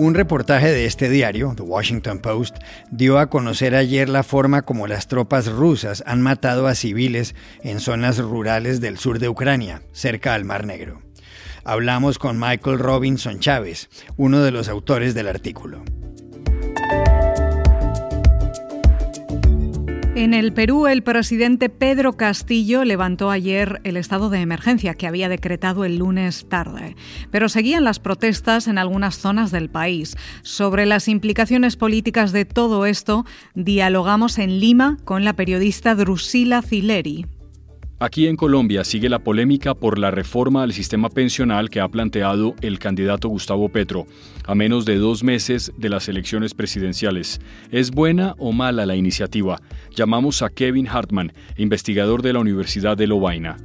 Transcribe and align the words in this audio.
Un 0.00 0.14
reportaje 0.14 0.68
de 0.68 0.86
este 0.86 1.10
diario, 1.10 1.52
The 1.54 1.62
Washington 1.62 2.20
Post, 2.20 2.56
dio 2.90 3.18
a 3.18 3.28
conocer 3.28 3.74
ayer 3.74 4.08
la 4.08 4.22
forma 4.22 4.62
como 4.62 4.86
las 4.86 5.08
tropas 5.08 5.46
rusas 5.52 6.02
han 6.06 6.22
matado 6.22 6.68
a 6.68 6.74
civiles 6.74 7.34
en 7.62 7.80
zonas 7.80 8.16
rurales 8.16 8.80
del 8.80 8.96
sur 8.96 9.18
de 9.18 9.28
Ucrania, 9.28 9.82
cerca 9.92 10.32
al 10.32 10.46
Mar 10.46 10.64
Negro. 10.64 11.02
Hablamos 11.64 12.18
con 12.18 12.40
Michael 12.40 12.78
Robinson 12.78 13.40
Chávez, 13.40 13.90
uno 14.16 14.40
de 14.40 14.52
los 14.52 14.70
autores 14.70 15.12
del 15.12 15.28
artículo. 15.28 15.84
En 20.20 20.34
el 20.34 20.52
Perú, 20.52 20.86
el 20.86 21.02
presidente 21.02 21.70
Pedro 21.70 22.12
Castillo 22.12 22.84
levantó 22.84 23.30
ayer 23.30 23.80
el 23.84 23.96
estado 23.96 24.28
de 24.28 24.42
emergencia 24.42 24.92
que 24.92 25.06
había 25.06 25.30
decretado 25.30 25.86
el 25.86 25.96
lunes 25.96 26.46
tarde, 26.46 26.94
pero 27.30 27.48
seguían 27.48 27.84
las 27.84 28.00
protestas 28.00 28.68
en 28.68 28.76
algunas 28.76 29.16
zonas 29.16 29.50
del 29.50 29.70
país. 29.70 30.18
Sobre 30.42 30.84
las 30.84 31.08
implicaciones 31.08 31.76
políticas 31.76 32.32
de 32.32 32.44
todo 32.44 32.84
esto, 32.84 33.24
dialogamos 33.54 34.36
en 34.36 34.60
Lima 34.60 34.98
con 35.06 35.24
la 35.24 35.32
periodista 35.32 35.94
Drusila 35.94 36.60
Zileri. 36.60 37.24
Aquí 38.02 38.28
en 38.28 38.36
Colombia 38.36 38.82
sigue 38.82 39.10
la 39.10 39.18
polémica 39.18 39.74
por 39.74 39.98
la 39.98 40.10
reforma 40.10 40.62
al 40.62 40.72
sistema 40.72 41.10
pensional 41.10 41.68
que 41.68 41.80
ha 41.80 41.88
planteado 41.88 42.54
el 42.62 42.78
candidato 42.78 43.28
Gustavo 43.28 43.68
Petro, 43.68 44.06
a 44.46 44.54
menos 44.54 44.86
de 44.86 44.96
dos 44.96 45.22
meses 45.22 45.70
de 45.76 45.90
las 45.90 46.08
elecciones 46.08 46.54
presidenciales. 46.54 47.42
¿Es 47.70 47.90
buena 47.90 48.36
o 48.38 48.52
mala 48.52 48.86
la 48.86 48.96
iniciativa? 48.96 49.60
Llamamos 49.94 50.40
a 50.40 50.48
Kevin 50.48 50.88
Hartman, 50.88 51.34
investigador 51.58 52.22
de 52.22 52.32
la 52.32 52.38
Universidad 52.38 52.96
de 52.96 53.06
Lovaina. 53.06 53.58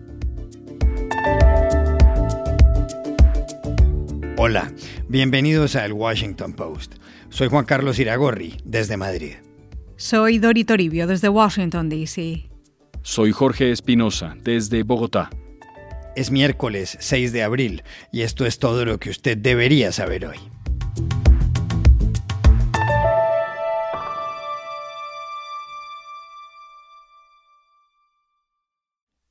Hola, 4.36 4.69
bienvenidos 5.08 5.78
al 5.78 5.94
Washington 5.94 6.52
Post. 6.52 6.95
Soy 7.30 7.47
Juan 7.47 7.63
Carlos 7.63 8.00
Iragorri, 8.00 8.58
desde 8.66 8.97
Madrid. 8.97 9.36
Soy 9.95 10.39
Dori 10.39 10.66
Toribio, 10.66 11.08
desde 11.08 11.30
Washington, 11.30 11.88
D.C. 11.88 12.50
Soy 13.08 13.31
Jorge 13.31 13.70
Espinosa, 13.70 14.36
desde 14.42 14.81
Bogotá. 14.81 15.30
Es 16.16 16.31
miércoles 16.31 16.98
6 17.00 17.34
de 17.34 17.44
abril 17.44 17.84
y 18.12 18.23
esto 18.23 18.47
es 18.47 18.58
todo 18.58 18.84
lo 18.84 19.00
que 19.00 19.12
usted 19.12 19.38
debería 19.38 19.92
saber 19.92 20.25
hoy. 20.25 20.38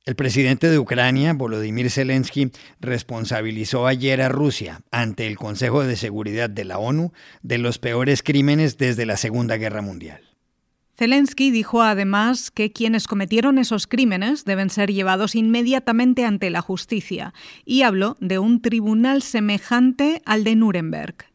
El 0.05 0.15
presidente 0.15 0.69
de 0.69 0.79
Ucrania, 0.79 1.33
Volodymyr 1.33 1.91
Zelensky, 1.91 2.51
responsabilizó 2.79 3.87
ayer 3.87 4.21
a 4.21 4.29
Rusia 4.29 4.83
ante 4.89 5.27
el 5.27 5.35
Consejo 5.35 5.83
de 5.83 5.97
Seguridad 5.97 6.49
de 6.49 6.63
la 6.63 6.77
ONU 6.77 7.11
de 7.41 7.57
los 7.57 7.77
peores 7.77 8.23
crímenes 8.23 8.77
desde 8.77 9.05
la 9.05 9.17
Segunda 9.17 9.57
Guerra 9.57 9.81
Mundial. 9.81 10.34
Zelensky 10.97 11.51
dijo 11.51 11.81
además 11.81 12.51
que 12.51 12.71
quienes 12.71 13.07
cometieron 13.07 13.57
esos 13.57 13.85
crímenes 13.85 14.45
deben 14.45 14.69
ser 14.69 14.93
llevados 14.93 15.35
inmediatamente 15.35 16.23
ante 16.23 16.49
la 16.49 16.61
justicia 16.61 17.33
y 17.65 17.81
habló 17.81 18.15
de 18.21 18.39
un 18.39 18.61
tribunal 18.61 19.21
semejante 19.21 20.21
al 20.25 20.45
de 20.45 20.55
Nuremberg. 20.55 21.34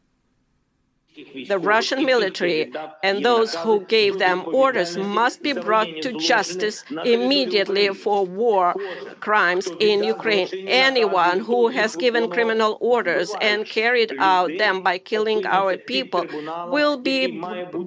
The 1.48 1.59
Russian 1.59 2.04
military 2.04 2.72
and 3.03 3.25
those 3.25 3.54
who 3.56 3.84
gave 3.84 4.19
them 4.19 4.44
orders 4.47 4.97
must 4.97 5.43
be 5.43 5.53
brought 5.53 5.88
to 6.03 6.19
justice 6.19 6.84
immediately 7.04 7.88
for 7.88 8.25
war 8.25 8.75
crimes 9.19 9.69
in 9.81 10.04
Ukraine. 10.04 10.49
Anyone 10.69 11.41
who 11.41 11.69
has 11.69 11.97
given 11.97 12.31
criminal 12.31 12.78
orders 12.81 13.34
and 13.41 13.66
carried 13.66 14.12
out 14.19 14.50
them 14.59 14.82
by 14.82 14.99
killing 14.99 15.44
our 15.47 15.76
people 15.76 16.26
will 16.69 16.97
be 16.97 17.41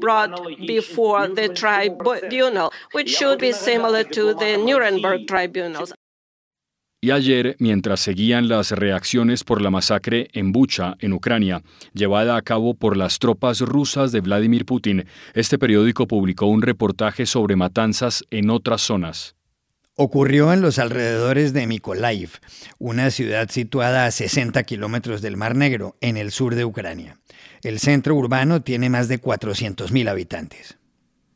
brought 0.04 0.36
before 0.68 1.28
the 1.28 1.48
tribunal, 1.48 2.74
which 2.92 3.10
should 3.10 3.40
be 3.40 3.54
similar 3.54 4.04
to 4.04 4.34
the 4.34 4.58
Nuremberg 4.58 5.28
tribunals. 5.28 5.94
Y 7.04 7.12
ayer, 7.12 7.58
mientras 7.60 8.00
seguían 8.00 8.48
las 8.48 8.72
reacciones 8.72 9.44
por 9.44 9.62
la 9.62 9.70
masacre 9.70 10.30
en 10.32 10.54
Bucha, 10.54 10.96
en 11.00 11.12
Ucrania, 11.12 11.62
llevada 11.94 12.38
a 12.38 12.42
cabo 12.42 12.76
por 12.76 12.96
las 12.96 13.20
tropas 13.20 13.60
rusas 13.60 14.14
de 14.14 14.22
Vladimir 14.22 14.66
Putin, 14.66 15.06
este 15.34 15.60
periódico 15.60 16.08
publicó 16.08 16.46
un 16.46 16.62
reportaje 16.62 17.26
sobre 17.26 17.58
matanzas 17.58 18.24
en 18.32 18.50
otras 18.50 18.84
zonas. 18.84 19.36
Ocurrió 19.98 20.54
en 20.54 20.62
los 20.62 20.80
alrededores 20.80 21.52
de 21.52 21.68
Mykolaiv, 21.68 22.40
una 22.80 23.12
ciudad 23.12 23.50
situada 23.50 24.06
a 24.06 24.12
60 24.12 24.64
kilómetros 24.64 25.22
del 25.22 25.36
Mar 25.36 25.58
Negro, 25.58 25.98
en 26.00 26.16
el 26.16 26.32
sur 26.32 26.56
de 26.56 26.64
Ucrania. 26.64 27.20
El 27.64 27.80
centro 27.80 28.16
urbano 28.16 28.62
tiene 28.62 28.90
más 28.90 29.10
de 29.10 29.20
400.000 29.20 30.08
habitantes. 30.10 30.78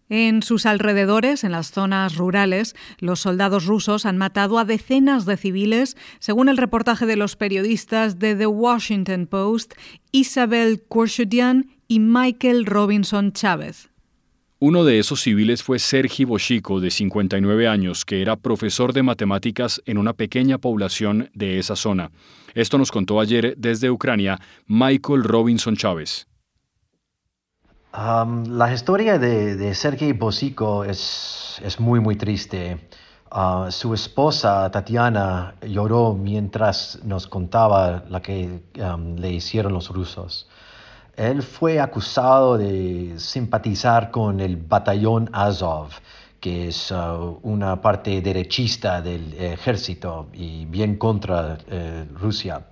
En 0.09 0.41
sus 0.41 0.65
alrededores, 0.65 1.43
en 1.43 1.51
las 1.51 1.71
zonas 1.71 2.15
rurales, 2.15 2.75
los 2.99 3.19
soldados 3.19 3.65
rusos 3.65 4.05
han 4.05 4.17
matado 4.17 4.57
a 4.57 4.63
decenas 4.63 5.25
de 5.25 5.35
civiles, 5.35 5.97
según 6.19 6.47
el 6.47 6.55
reportaje 6.55 7.05
de 7.05 7.17
los 7.17 7.35
periodistas 7.35 8.17
de 8.17 8.35
The 8.35 8.47
Washington 8.47 9.27
Post, 9.27 9.73
Isabel 10.13 10.81
Korshudian 10.87 11.71
y 11.89 11.99
Michael 11.99 12.65
Robinson 12.65 13.33
Chávez. 13.33 13.89
Uno 14.59 14.85
de 14.85 14.97
esos 14.97 15.21
civiles 15.21 15.61
fue 15.61 15.77
Sergi 15.77 16.23
Boshiko, 16.23 16.79
de 16.79 16.89
59 16.89 17.67
años, 17.67 18.05
que 18.05 18.21
era 18.21 18.37
profesor 18.37 18.93
de 18.93 19.03
matemáticas 19.03 19.83
en 19.85 19.97
una 19.97 20.13
pequeña 20.13 20.57
población 20.57 21.29
de 21.33 21.59
esa 21.59 21.75
zona. 21.75 22.11
Esto 22.55 22.77
nos 22.77 22.91
contó 22.91 23.19
ayer 23.19 23.55
desde 23.57 23.91
Ucrania 23.91 24.39
Michael 24.67 25.25
Robinson 25.25 25.75
Chávez 25.75 26.27
la 27.93 28.73
historia 28.73 29.17
de, 29.17 29.55
de 29.55 29.73
Sergei 29.73 30.13
Bosico 30.13 30.83
es, 30.83 31.59
es, 31.63 31.79
muy, 31.79 31.99
muy 31.99 32.15
triste. 32.15 32.87
Ah, 33.31 33.67
su 33.71 33.93
esposa 33.93 34.69
Tatiana 34.71 35.55
lloró 35.61 36.13
mientras 36.13 36.99
nos 37.03 37.27
contaba 37.27 38.03
lo 38.09 38.21
que 38.21 38.61
le 39.15 39.31
hicieron 39.31 39.73
los 39.73 39.89
rusos. 39.89 40.47
Él 41.15 41.41
fue 41.41 41.79
acusado 41.79 42.57
de 42.57 43.15
simpatizar 43.17 44.11
con 44.11 44.39
el 44.39 44.57
batallón 44.57 45.29
Azov, 45.33 45.89
que 46.39 46.67
es 46.69 46.91
ah, 46.91 47.17
una 47.41 47.81
parte 47.81 48.21
derechista 48.21 49.01
del 49.01 49.33
ejército 49.33 50.27
y 50.33 50.65
bien 50.65 50.97
contra 50.97 51.57
eh, 51.67 52.05
Rusia. 52.13 52.67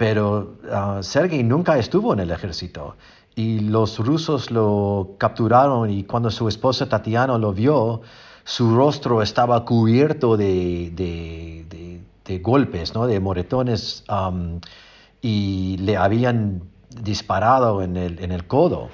Pero 0.00 0.56
uh, 0.64 1.02
Sergei 1.02 1.42
nunca 1.42 1.76
estuvo 1.76 2.14
en 2.14 2.20
el 2.20 2.30
ejército 2.30 2.96
y 3.34 3.60
los 3.60 3.98
rusos 3.98 4.50
lo 4.50 5.14
capturaron 5.18 5.90
y 5.90 6.04
cuando 6.04 6.30
su 6.30 6.48
esposa 6.48 6.88
Tatiana 6.88 7.38
lo 7.38 7.52
vio, 7.52 8.02
su 8.44 8.74
rostro 8.74 9.22
estaba 9.22 9.64
cubierto 9.64 10.36
de, 10.36 10.90
de, 10.94 12.38
golpes, 12.42 12.94
¿no? 12.94 13.08
de 13.08 13.18
moretones 13.18 14.04
y 15.20 15.76
le 15.78 15.96
habían 15.96 16.62
disparado 16.90 17.82
en 17.82 17.96
el, 17.96 18.22
en 18.22 18.30
el 18.30 18.46
codo. 18.46 18.88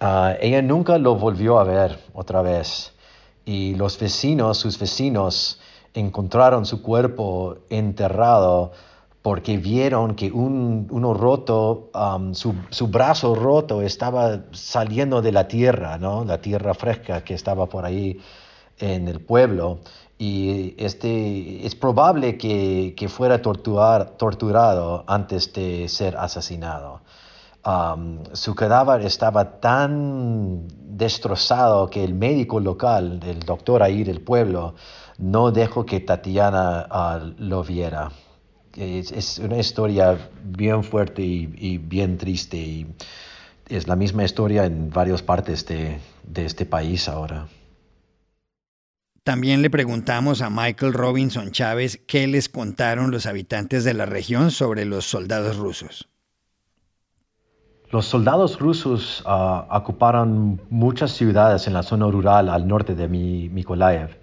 Uh, 0.00 0.36
ella 0.40 0.60
nunca 0.60 0.98
lo 0.98 1.14
volvió 1.14 1.58
a 1.58 1.64
ver 1.64 1.98
otra 2.12 2.42
vez 2.42 2.92
y 3.46 3.74
los 3.76 3.98
vecinos, 3.98 4.58
sus 4.58 4.78
vecinos, 4.78 5.58
encontraron 5.94 6.66
su 6.66 6.82
cuerpo 6.82 7.58
enterrado 7.70 8.72
porque 9.26 9.56
vieron 9.56 10.14
que 10.14 10.30
un, 10.30 10.86
uno 10.88 11.12
roto, 11.12 11.90
um, 11.92 12.32
su, 12.32 12.54
su, 12.70 12.86
brazo 12.86 13.34
roto 13.34 13.82
estaba 13.82 14.42
saliendo 14.52 15.20
de 15.20 15.32
la 15.32 15.48
tierra, 15.48 15.98
¿no? 15.98 16.24
la 16.24 16.40
tierra 16.40 16.74
fresca 16.74 17.24
que 17.24 17.34
estaba 17.34 17.66
por 17.66 17.84
ahí 17.84 18.20
en 18.78 19.08
el 19.08 19.18
pueblo. 19.18 19.80
Y 20.16 20.76
este, 20.78 21.66
es 21.66 21.74
probable 21.74 22.38
que, 22.38 22.94
que 22.96 23.08
fuera 23.08 23.42
torturar, 23.42 24.10
torturado 24.10 25.02
antes 25.08 25.52
de 25.52 25.88
ser 25.88 26.16
asesinado. 26.16 27.00
Um, 27.64 28.22
su 28.32 28.54
cadáver 28.54 29.04
estaba 29.04 29.58
tan 29.58 30.68
destrozado 30.96 31.90
que 31.90 32.04
el 32.04 32.14
médico 32.14 32.60
local, 32.60 33.18
el 33.24 33.40
doctor 33.40 33.82
ahí 33.82 34.04
del 34.04 34.20
pueblo, 34.20 34.76
no 35.18 35.50
dejó 35.50 35.84
que 35.84 35.98
Tatiana 35.98 36.86
ah, 36.88 37.18
lo 37.38 37.64
viera. 37.64 38.12
Es, 38.76 39.38
una 39.38 39.58
historia 39.58 40.18
bien 40.44 40.84
fuerte 40.84 41.22
y, 41.22 41.78
bien 41.78 42.18
triste 42.18 42.56
y 42.56 42.86
es 43.68 43.88
la 43.88 43.96
misma 43.96 44.24
historia 44.24 44.64
en 44.64 44.90
varias 44.90 45.22
partes 45.22 45.66
de, 45.66 45.98
de 46.24 46.44
este 46.44 46.66
país 46.66 47.08
ahora. 47.08 47.46
También 49.24 49.60
le 49.60 49.70
preguntamos 49.70 50.40
a 50.40 50.50
Michael 50.50 50.92
Robinson 50.92 51.50
Chávez 51.50 52.00
qué 52.06 52.28
les 52.28 52.48
contaron 52.48 53.10
los 53.10 53.26
habitantes 53.26 53.82
de 53.82 53.92
la 53.92 54.06
región 54.06 54.52
sobre 54.52 54.84
los 54.84 55.04
soldados 55.04 55.56
rusos. 55.56 56.08
Los 57.90 58.06
soldados 58.06 58.58
rusos 58.58 59.22
ah, 59.26 59.66
ocuparon 59.70 60.60
muchas 60.70 61.12
ciudades 61.12 61.66
en 61.66 61.72
la 61.72 61.82
zona 61.82 62.06
rural 62.08 62.48
al 62.48 62.66
norte 62.66 62.94
de 62.94 63.08
Mykolaiv. 63.08 64.16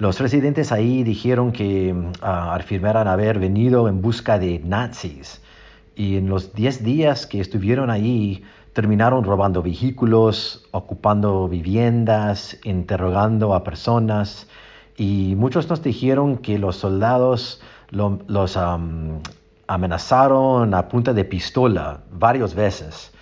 Los 0.00 0.18
residentes 0.18 0.72
ahí 0.72 1.02
dijeron 1.02 1.52
que 1.52 1.92
uh, 1.92 2.24
afirmaran 2.24 3.06
haber 3.06 3.38
venido 3.38 3.86
en 3.86 4.00
busca 4.00 4.38
de 4.38 4.58
nazis 4.64 5.42
y 5.94 6.16
en 6.16 6.30
los 6.30 6.54
10 6.54 6.84
días 6.84 7.26
que 7.26 7.38
estuvieron 7.38 7.90
ahí 7.90 8.42
terminaron 8.72 9.24
robando 9.24 9.62
vehículos, 9.62 10.66
ocupando 10.70 11.46
viviendas, 11.48 12.58
interrogando 12.64 13.52
a 13.52 13.62
personas 13.62 14.48
y 14.96 15.34
muchos 15.36 15.68
nos 15.68 15.82
dijeron 15.82 16.38
que 16.38 16.58
los 16.58 16.76
soldados 16.76 17.60
los 17.90 18.58
amenazaron 19.66 20.72
a 20.72 20.88
punta 20.88 21.12
de 21.12 21.26
pistola 21.26 22.00
varias 22.10 22.54
veces. 22.54 23.12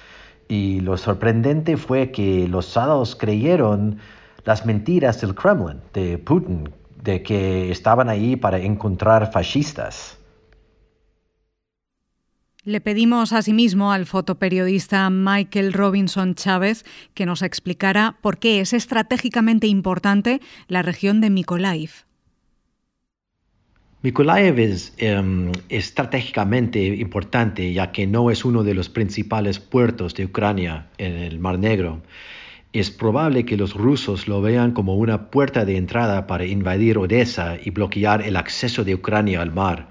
Y 0.47 0.79
lo 0.83 0.97
sorprendente 0.97 1.77
fue 1.77 2.13
que 2.13 2.47
los 2.47 2.67
soldados 2.67 3.17
creyeron 3.17 3.99
las 4.45 4.65
mentiras 4.67 5.21
del 5.21 5.35
Kremlin, 5.35 5.81
de 5.93 6.19
Putin, 6.19 6.69
de 7.03 7.23
que 7.23 7.71
estaban 7.71 8.09
ahí 8.09 8.37
para 8.37 8.59
encontrar 8.59 9.31
fascistas. 9.33 10.19
Le 12.65 12.83
pedimos 12.83 13.33
asimismo 13.33 13.93
al 13.93 14.05
fotoperiodista 14.05 15.09
Michael 15.09 15.73
Robinson 15.73 16.35
Chávez 16.35 16.85
que 17.15 17.25
nos 17.25 17.41
explicara 17.41 18.17
por 18.21 18.39
qué 18.39 18.61
es 18.61 18.75
estratégicamente 18.75 19.67
importante 19.67 20.41
la 20.67 20.83
región 20.83 21.23
de 21.23 21.31
Mykolaiv. 21.31 22.05
Mykolaiv 24.03 24.59
es 24.59 24.93
em, 24.99 25.51
estratégicamente 25.71 26.85
importante 26.85 27.73
ya 27.73 27.91
que 27.91 28.07
no 28.07 28.31
es 28.31 28.45
uno 28.45 28.63
de 28.63 28.75
los 28.75 28.89
principales 28.89 29.59
puertos 29.59 30.15
de 30.15 30.27
Ucrania 30.27 30.89
en 30.99 31.15
el 31.15 31.39
Mar 31.39 31.59
Negro. 31.59 32.03
Es 32.73 32.91
probable 32.91 33.45
que 33.47 33.57
los 33.57 33.75
rusos 33.75 34.29
lo 34.29 34.43
vean 34.43 34.73
como 34.73 34.95
una 34.97 35.31
puerta 35.31 35.65
de 35.65 35.79
entrada 35.79 36.27
para 36.27 36.45
invadir 36.45 36.99
Odessa 36.99 37.57
y 37.63 37.71
bloquear 37.71 38.23
el 38.23 38.37
acceso 38.37 38.85
de 38.85 38.95
Ucrania 38.95 39.41
al 39.41 39.53
mar. 39.53 39.89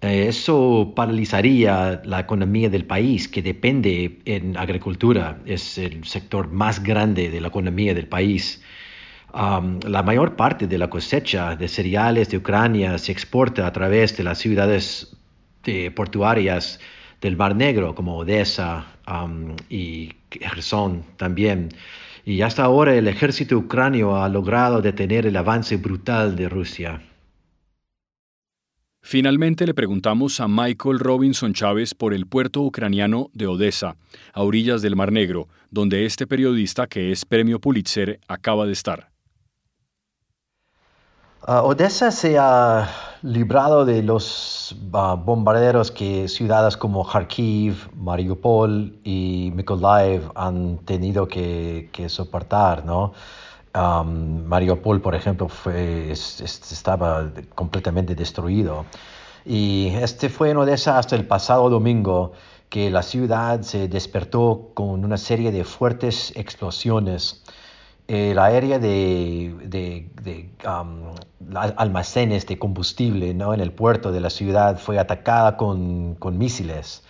Eh, 0.00 0.26
eso 0.28 0.92
paralizaría 0.96 2.00
la 2.04 2.20
economía 2.20 2.70
del 2.70 2.86
país, 2.86 3.28
que 3.28 3.42
depende 3.42 4.20
en 4.24 4.56
agricultura, 4.56 5.40
es 5.44 5.78
el 5.78 6.04
sector 6.04 6.50
más 6.50 6.82
grande 6.82 7.30
de 7.30 7.40
la 7.40 7.48
economía 7.48 7.94
del 7.94 8.08
país. 8.08 8.62
la 9.34 10.02
mayor 10.02 10.34
parte 10.36 10.66
de 10.66 10.78
la 10.78 10.88
cosecha 10.88 11.56
de 11.56 11.68
cereales 11.68 12.30
de 12.30 12.38
Ucrania 12.38 12.96
se 12.96 13.12
exporta 13.12 13.66
a 13.66 13.72
través 13.72 14.16
de 14.16 14.24
las 14.24 14.38
ciudades 14.38 15.14
portuarias 15.94 16.80
del 17.20 17.36
Mar 17.36 17.56
Negro, 17.56 17.94
como 17.94 18.16
Odessa 18.18 18.86
y 19.68 20.08
Kherson 20.28 21.04
también. 21.16 21.70
Y 22.24 22.42
hasta 22.42 22.64
ahora 22.64 22.94
el 22.94 23.06
ejército 23.08 23.56
ucranio 23.56 24.16
ha 24.16 24.28
logrado 24.28 24.82
detener 24.82 25.26
el 25.26 25.36
avance 25.36 25.76
brutal 25.76 26.34
de 26.34 26.48
Rusia. 26.48 27.02
Finalmente 29.00 29.64
le 29.66 29.72
preguntamos 29.72 30.40
a 30.40 30.48
Michael 30.48 30.98
Robinson 30.98 31.54
Chávez 31.54 31.94
por 31.94 32.12
el 32.12 32.26
puerto 32.26 32.62
ucraniano 32.62 33.30
de 33.32 33.46
Odessa, 33.46 33.94
a 34.32 34.42
orillas 34.42 34.82
del 34.82 34.96
Mar 34.96 35.12
Negro, 35.12 35.46
donde 35.70 36.04
este 36.06 36.26
periodista, 36.26 36.88
que 36.88 37.12
es 37.12 37.24
premio 37.24 37.60
Pulitzer, 37.60 38.18
acaba 38.26 38.66
de 38.66 38.72
estar. 38.72 39.12
Ah, 41.42 41.62
Odessa 41.62 42.10
se 42.10 42.36
ha 42.36 42.90
librado 43.26 43.84
de 43.84 44.02
los 44.02 44.74
ah, 44.92 45.16
bombarderos 45.18 45.90
que 45.90 46.28
ciudades 46.28 46.76
como 46.76 47.04
Kharkiv, 47.04 47.90
Mariupol 47.94 48.98
y 49.02 49.52
Mykolaiv 49.54 50.30
han 50.34 50.78
tenido 50.78 51.26
que, 51.26 51.90
soportar, 52.08 52.84
¿no? 52.84 53.12
Mariupol, 53.74 55.02
por 55.02 55.14
ejemplo, 55.14 55.48
fue, 55.48 56.12
estaba 56.12 57.30
completamente 57.54 58.14
destruido. 58.14 58.86
Y 59.44 59.88
este 59.88 60.28
fue 60.28 60.50
en 60.50 60.56
Odessa 60.56 60.98
hasta 60.98 61.14
el 61.16 61.26
pasado 61.26 61.68
domingo 61.68 62.32
que 62.70 62.90
la 62.90 63.02
ciudad 63.02 63.60
se 63.62 63.88
despertó 63.88 64.70
con 64.74 65.04
una 65.04 65.16
serie 65.16 65.52
de 65.52 65.64
fuertes 65.64 66.32
explosiones. 66.36 67.42
El 68.08 68.38
área 68.38 68.78
de, 68.78 69.54
de, 69.64 70.50
almacenes 71.76 72.46
de 72.46 72.58
combustible 72.58 73.34
¿no? 73.34 73.52
en 73.52 73.60
el 73.60 73.72
puerto 73.72 74.12
de 74.12 74.20
la 74.20 74.30
ciudad 74.30 74.78
fue 74.78 74.98
atacada 74.98 75.56
con, 75.56 76.14
con 76.14 76.38
misiles 76.38 77.02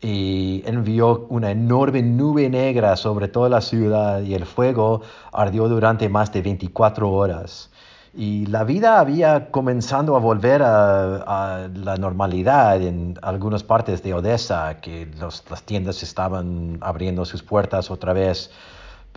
y 0.00 0.62
envió 0.66 1.26
una 1.30 1.50
enorme 1.50 2.02
nube 2.02 2.48
negra 2.48 2.96
sobre 2.96 3.28
toda 3.28 3.48
la 3.48 3.60
ciudad 3.60 4.20
y 4.22 4.34
el 4.34 4.44
fuego 4.44 5.02
ardió 5.32 5.68
durante 5.68 6.08
más 6.08 6.32
de 6.32 6.42
24 6.42 7.10
horas. 7.10 7.70
Y 8.14 8.46
la 8.46 8.64
vida 8.64 8.98
había 8.98 9.50
comenzado 9.50 10.16
a 10.16 10.18
volver 10.18 10.62
a, 10.62 11.68
la 11.74 11.96
normalidad 11.96 12.80
en 12.80 13.18
algunas 13.20 13.62
partes 13.62 14.02
de 14.02 14.14
Odessa, 14.14 14.78
que 14.80 15.06
las 15.20 15.62
tiendas 15.64 16.02
estaban 16.02 16.78
abriendo 16.80 17.26
sus 17.26 17.42
puertas 17.42 17.90
otra 17.90 18.14
vez. 18.14 18.50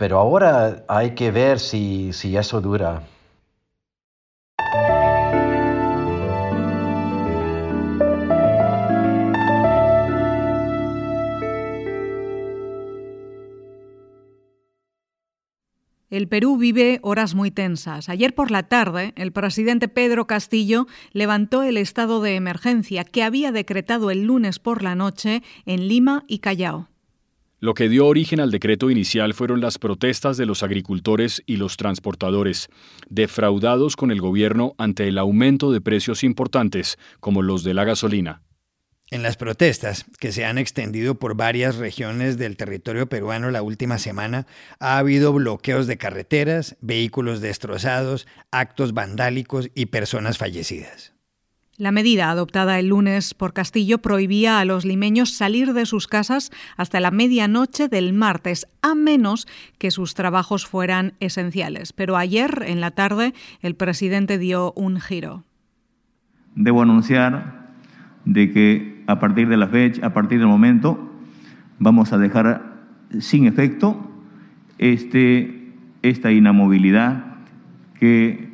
Pero 0.00 0.18
ahora 0.18 0.82
hay 0.88 1.10
que 1.10 1.30
ver 1.30 1.60
si, 1.60 2.14
si 2.14 2.34
eso 2.34 2.62
dura. 2.62 3.02
El 16.08 16.28
Perú 16.28 16.56
vive 16.56 16.98
horas 17.02 17.34
muy 17.34 17.50
tensas. 17.50 18.08
Ayer 18.08 18.34
por 18.34 18.50
la 18.50 18.62
tarde, 18.62 19.12
el 19.16 19.32
presidente 19.32 19.88
Pedro 19.88 20.26
Castillo 20.26 20.86
levantó 21.12 21.62
el 21.62 21.76
estado 21.76 22.22
de 22.22 22.36
emergencia 22.36 23.04
que 23.04 23.22
había 23.22 23.52
decretado 23.52 24.10
el 24.10 24.22
lunes 24.22 24.60
por 24.60 24.82
la 24.82 24.94
noche 24.94 25.42
en 25.66 25.88
Lima 25.88 26.24
y 26.26 26.38
Callao. 26.38 26.88
Lo 27.62 27.74
que 27.74 27.90
dio 27.90 28.06
origen 28.06 28.40
al 28.40 28.50
decreto 28.50 28.90
inicial 28.90 29.34
fueron 29.34 29.60
las 29.60 29.76
protestas 29.76 30.38
de 30.38 30.46
los 30.46 30.62
agricultores 30.62 31.42
y 31.44 31.56
los 31.56 31.76
transportadores, 31.76 32.70
defraudados 33.10 33.96
con 33.96 34.10
el 34.10 34.22
gobierno 34.22 34.74
ante 34.78 35.06
el 35.06 35.18
aumento 35.18 35.70
de 35.70 35.82
precios 35.82 36.24
importantes, 36.24 36.98
como 37.20 37.42
los 37.42 37.62
de 37.62 37.74
la 37.74 37.84
gasolina. 37.84 38.42
En 39.10 39.22
las 39.22 39.36
protestas, 39.36 40.06
que 40.18 40.32
se 40.32 40.46
han 40.46 40.56
extendido 40.56 41.16
por 41.16 41.34
varias 41.34 41.76
regiones 41.76 42.38
del 42.38 42.56
territorio 42.56 43.10
peruano 43.10 43.50
la 43.50 43.60
última 43.60 43.98
semana, 43.98 44.46
ha 44.78 44.96
habido 44.96 45.34
bloqueos 45.34 45.86
de 45.86 45.98
carreteras, 45.98 46.78
vehículos 46.80 47.42
destrozados, 47.42 48.26
actos 48.50 48.94
vandálicos 48.94 49.68
y 49.74 49.86
personas 49.86 50.38
fallecidas. 50.38 51.12
La 51.80 51.92
medida 51.92 52.28
adoptada 52.28 52.78
el 52.78 52.88
lunes 52.88 53.32
por 53.32 53.54
Castillo 53.54 54.02
prohibía 54.02 54.60
a 54.60 54.66
los 54.66 54.84
limeños 54.84 55.30
salir 55.30 55.72
de 55.72 55.86
sus 55.86 56.08
casas 56.08 56.50
hasta 56.76 57.00
la 57.00 57.10
medianoche 57.10 57.88
del 57.88 58.12
martes, 58.12 58.66
a 58.82 58.94
menos 58.94 59.48
que 59.78 59.90
sus 59.90 60.12
trabajos 60.12 60.66
fueran 60.66 61.14
esenciales. 61.20 61.94
Pero 61.94 62.18
ayer, 62.18 62.64
en 62.66 62.82
la 62.82 62.90
tarde, 62.90 63.32
el 63.62 63.76
presidente 63.76 64.36
dio 64.36 64.74
un 64.76 65.00
giro. 65.00 65.44
Debo 66.54 66.82
anunciar 66.82 67.70
de 68.26 68.52
que 68.52 69.02
a 69.06 69.18
partir 69.18 69.48
de 69.48 69.56
la 69.56 69.68
fecha, 69.68 70.04
a 70.04 70.12
partir 70.12 70.38
del 70.38 70.48
momento, 70.48 71.10
vamos 71.78 72.12
a 72.12 72.18
dejar 72.18 72.74
sin 73.20 73.46
efecto 73.46 74.06
este, 74.76 75.72
esta 76.02 76.30
inamovilidad 76.30 77.24
que 77.98 78.50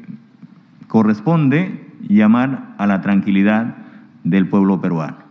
corresponde 0.87 1.86
llamar 2.09 2.75
a 2.79 2.87
la 2.87 3.01
tranquilidad 3.01 3.77
del 4.25 4.49
pueblo 4.49 4.81
peruano. 4.81 5.27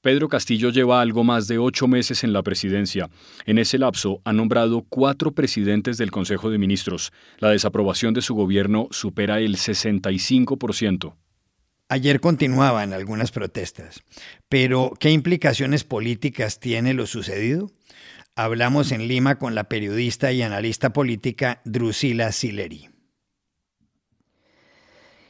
Pedro 0.00 0.28
Castillo 0.28 0.70
lleva 0.70 1.00
algo 1.00 1.24
más 1.24 1.48
de 1.48 1.58
ocho 1.58 1.88
meses 1.88 2.22
en 2.22 2.32
la 2.32 2.42
presidencia. 2.42 3.10
En 3.46 3.58
ese 3.58 3.78
lapso 3.78 4.22
ha 4.24 4.32
nombrado 4.32 4.86
cuatro 4.88 5.32
presidentes 5.32 5.98
del 5.98 6.12
Consejo 6.12 6.50
de 6.50 6.58
Ministros. 6.58 7.12
La 7.38 7.50
desaprobación 7.50 8.14
de 8.14 8.22
su 8.22 8.34
gobierno 8.34 8.86
supera 8.92 9.40
el 9.40 9.56
65%. 9.56 11.14
Ayer 11.88 12.20
continuaban 12.20 12.92
algunas 12.92 13.32
protestas, 13.32 14.04
pero 14.48 14.92
¿qué 15.00 15.10
implicaciones 15.10 15.84
políticas 15.84 16.60
tiene 16.60 16.94
lo 16.94 17.06
sucedido? 17.06 17.70
Hablamos 18.36 18.92
en 18.92 19.08
Lima 19.08 19.38
con 19.38 19.54
la 19.54 19.64
periodista 19.64 20.30
y 20.30 20.42
analista 20.42 20.92
política 20.92 21.60
Drusila 21.64 22.30
Sileri. 22.30 22.88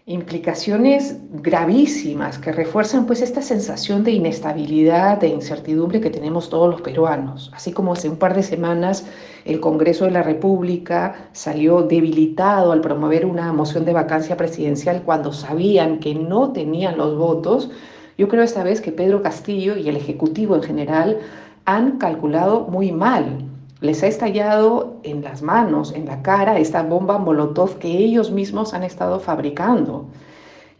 Implicaciones 0.08 1.18
gravísimas 1.30 2.38
que 2.38 2.50
refuerzan 2.50 3.04
pues 3.04 3.20
esta 3.20 3.42
sensación 3.42 4.04
de 4.04 4.12
inestabilidad, 4.12 5.18
de 5.18 5.28
incertidumbre 5.28 6.00
que 6.00 6.08
tenemos 6.08 6.48
todos 6.48 6.70
los 6.70 6.80
peruanos. 6.80 7.52
Así 7.54 7.72
como 7.72 7.92
hace 7.92 8.08
un 8.08 8.16
par 8.16 8.34
de 8.34 8.42
semanas 8.42 9.04
el 9.44 9.60
Congreso 9.60 10.06
de 10.06 10.12
la 10.12 10.22
República 10.22 11.28
salió 11.32 11.82
debilitado 11.82 12.72
al 12.72 12.80
promover 12.80 13.26
una 13.26 13.52
moción 13.52 13.84
de 13.84 13.92
vacancia 13.92 14.38
presidencial 14.38 15.02
cuando 15.02 15.30
sabían 15.30 16.00
que 16.00 16.14
no 16.14 16.52
tenían 16.52 16.96
los 16.96 17.18
votos, 17.18 17.70
yo 18.16 18.28
creo 18.28 18.42
esta 18.42 18.64
vez 18.64 18.80
que 18.80 18.92
Pedro 18.92 19.20
Castillo 19.20 19.76
y 19.76 19.90
el 19.90 19.96
Ejecutivo 19.96 20.56
en 20.56 20.62
general 20.62 21.18
han 21.66 21.98
calculado 21.98 22.66
muy 22.70 22.92
mal 22.92 23.47
les 23.80 24.02
ha 24.02 24.08
estallado 24.08 24.96
en 25.04 25.22
las 25.22 25.42
manos, 25.42 25.92
en 25.92 26.06
la 26.06 26.22
cara, 26.22 26.58
esta 26.58 26.82
bomba 26.82 27.18
Molotov 27.18 27.78
que 27.78 27.98
ellos 27.98 28.32
mismos 28.32 28.74
han 28.74 28.82
estado 28.82 29.20
fabricando. 29.20 30.06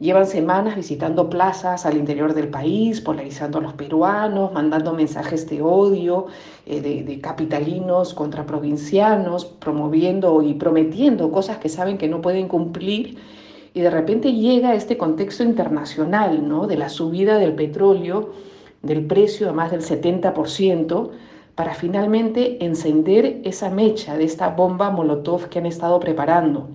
Llevan 0.00 0.26
semanas 0.26 0.76
visitando 0.76 1.28
plazas 1.28 1.85
al 1.87 1.97
interior 1.97 2.35
del 2.35 2.49
país, 2.49 3.00
polarizando 3.00 3.59
a 3.59 3.61
los 3.61 3.73
peruanos, 3.73 4.52
mandando 4.52 4.95
mensajes 4.95 5.49
de 5.49 5.61
odio 5.61 6.26
eh, 6.67 6.81
de, 6.81 7.02
de, 7.02 7.21
capitalinos 7.21 8.14
contra 8.14 8.47
provincianos, 8.47 9.45
promoviendo 9.45 10.40
y 10.43 10.55
prometiendo 10.55 11.33
cosas 11.33 11.59
que 11.59 11.69
saben 11.69 11.99
que 11.99 12.09
no 12.09 12.21
pueden 12.21 12.47
cumplir. 12.49 13.19
Y 13.75 13.81
de 13.81 13.90
repente 13.90 14.33
llega 14.33 14.75
este 14.75 14.97
contexto 14.97 15.43
internacional 15.45 16.49
¿no? 16.49 16.67
de 16.67 16.76
la 16.76 16.88
subida 16.88 17.38
del 17.38 17.55
petróleo, 17.55 18.31
del 18.83 19.05
precio 19.05 19.50
a 19.50 19.52
más 19.52 19.71
del 19.71 19.83
70%, 19.83 21.11
para 21.59 21.75
finalmente 21.75 22.65
encender 22.65 23.41
esa 23.43 23.69
mecha 23.69 24.17
de 24.17 24.23
esta 24.23 24.49
bomba 24.50 24.91
Molotov 24.91 25.49
que 25.49 25.59
han 25.59 25.67
estado 25.67 25.99
preparando. 25.99 26.69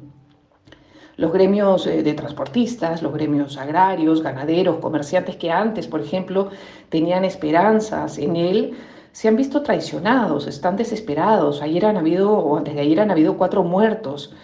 Los 1.16 1.32
gremios 1.32 1.88
eh, 1.88 2.04
de 2.04 2.14
transportistas, 2.14 3.02
los 3.02 3.14
gremios 3.14 3.58
agrarios, 3.58 4.22
ganaderos, 4.22 4.80
comerciantes 4.80 5.38
que 5.38 5.52
antes, 5.52 5.88
por 5.88 6.02
ejemplo, 6.02 6.50
tenían 6.90 7.24
esperanzas 7.24 8.18
en 8.18 8.36
él, 8.36 8.74
se 9.14 9.30
han 9.30 9.38
visto 9.38 9.62
traicionados, 9.62 10.48
están 10.48 10.76
desesperados. 10.76 11.62
Ayer 11.62 11.86
han 11.86 11.96
habido, 11.96 12.34
o 12.34 12.58
antes 12.58 12.76
de 12.76 12.82
ayer 12.82 13.00
han 13.00 13.12
habido 13.12 13.38
cuatro 13.38 13.64
muertos. 13.64 14.36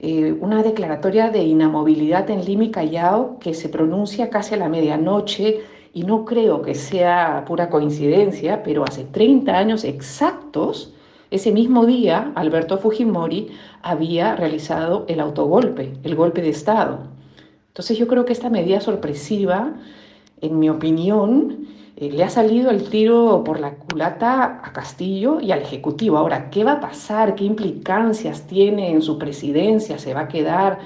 Eh, 0.00 0.36
una 0.40 0.64
declaratoria 0.64 1.30
de 1.30 1.44
inamovilidad 1.44 2.28
en 2.30 2.44
Lima 2.44 2.68
Callao 2.72 3.38
que 3.38 3.54
se 3.54 3.68
pronuncia 3.68 4.28
casi 4.28 4.54
a 4.54 4.56
la 4.56 4.68
medianoche 4.68 5.60
y 5.94 6.02
no 6.02 6.24
creo 6.24 6.60
que 6.60 6.74
sea 6.74 7.44
pura 7.46 7.70
coincidencia, 7.70 8.64
pero 8.64 8.82
hace 8.82 9.04
30 9.04 9.56
años 9.56 9.84
exactos, 9.84 10.92
ese 11.30 11.52
mismo 11.52 11.86
día, 11.86 12.32
Alberto 12.34 12.78
Fujimori 12.78 13.52
había 13.80 14.34
realizado 14.34 15.04
el 15.08 15.20
autogolpe, 15.20 15.92
el 16.02 16.16
golpe 16.16 16.42
de 16.42 16.48
Estado. 16.48 16.98
Entonces 17.68 17.96
yo 17.96 18.08
creo 18.08 18.24
que 18.24 18.32
esta 18.32 18.50
medida 18.50 18.80
sorpresiva, 18.80 19.72
en 20.40 20.58
mi 20.58 20.68
opinión, 20.68 21.68
eh, 21.96 22.10
le 22.10 22.24
ha 22.24 22.28
salido 22.28 22.70
el 22.70 22.88
tiro 22.88 23.42
por 23.44 23.60
la 23.60 23.74
culata 23.76 24.62
a 24.64 24.72
Castillo 24.72 25.40
y 25.40 25.52
al 25.52 25.62
Ejecutivo. 25.62 26.18
Ahora, 26.18 26.50
¿qué 26.50 26.64
va 26.64 26.72
a 26.72 26.80
pasar? 26.80 27.36
¿Qué 27.36 27.44
implicancias 27.44 28.48
tiene 28.48 28.90
en 28.90 29.00
su 29.00 29.16
presidencia? 29.16 29.98
¿Se 29.98 30.12
va 30.12 30.22
a 30.22 30.28
quedar? 30.28 30.80